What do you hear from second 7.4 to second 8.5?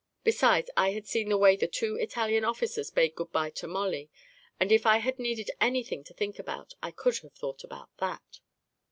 about that